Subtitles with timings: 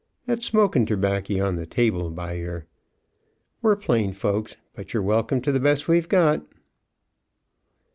[0.25, 2.65] That's smokin' terbaccer on the table by yer.
[3.61, 6.43] We're plain folks, but you're welcome to the best we've got."